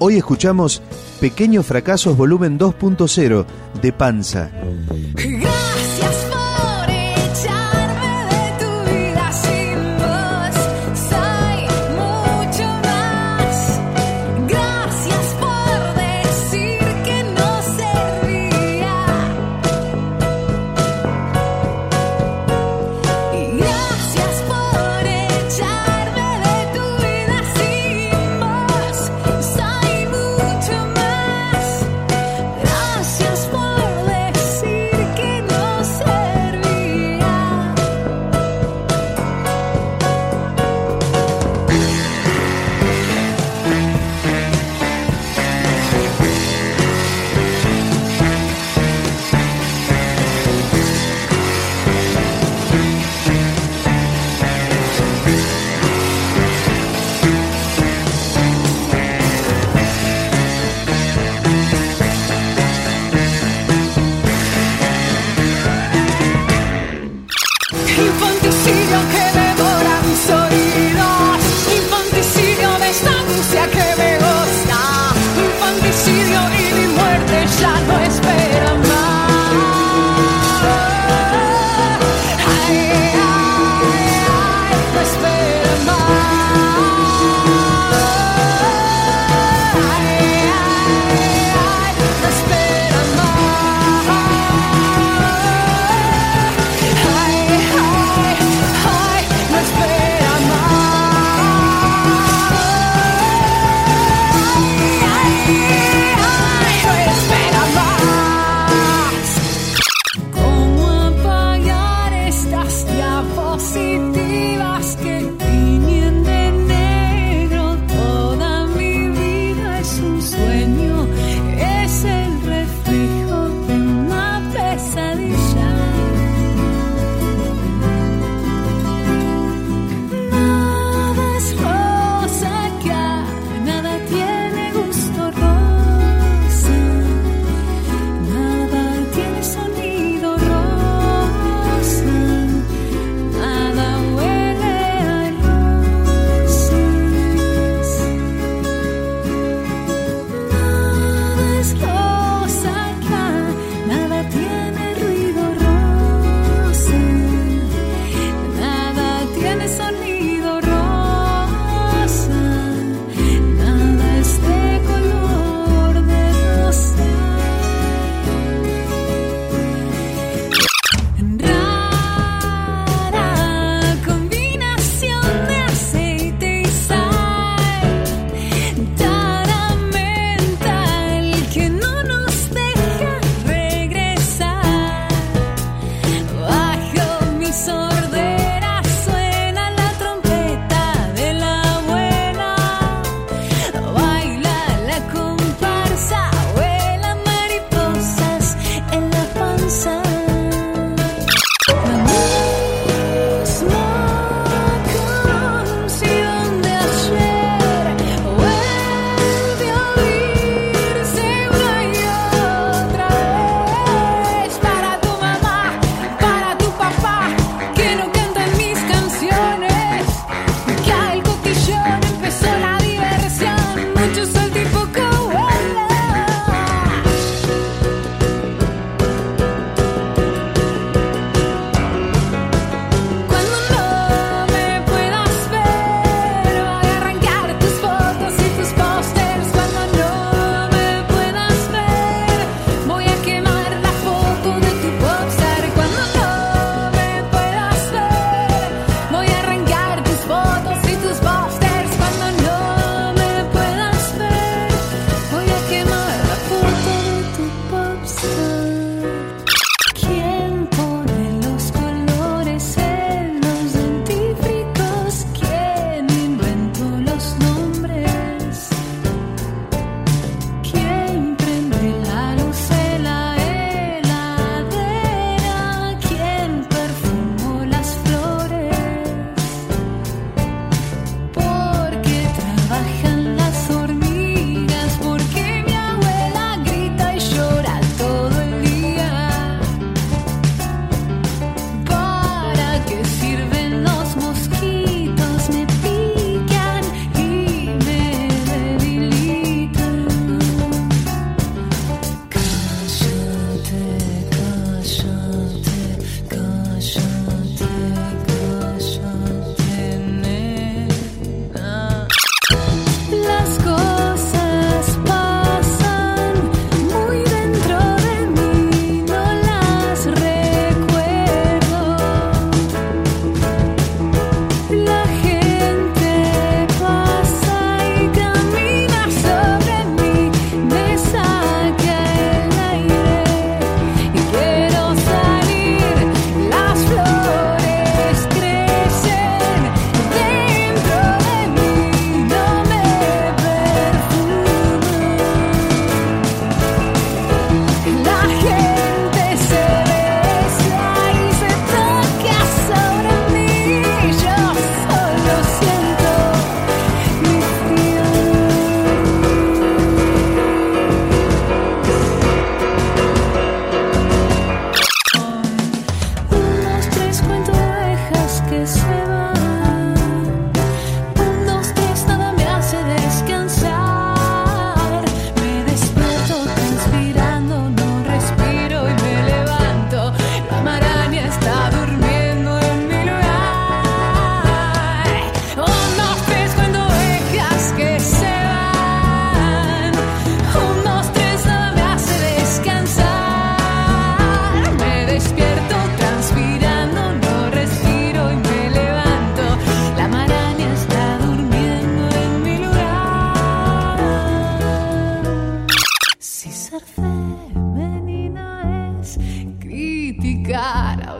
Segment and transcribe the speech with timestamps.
[0.00, 0.80] Hoy escuchamos
[1.20, 3.44] Pequeños Fracasos Volumen 2.0
[3.82, 4.50] de Panza.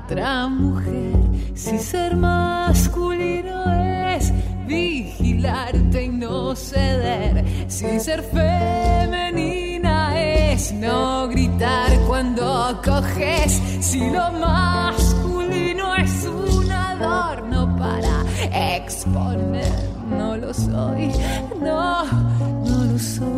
[0.09, 1.13] otra mujer.
[1.55, 3.63] Si ser masculino
[4.17, 4.33] es
[4.67, 7.45] vigilarte y no ceder.
[7.69, 13.61] Si ser femenina es no gritar cuando coges.
[13.81, 18.25] Si lo masculino es un adorno para
[18.79, 19.91] exponer.
[20.09, 21.13] No lo soy,
[21.61, 22.05] no,
[22.65, 23.38] no lo soy.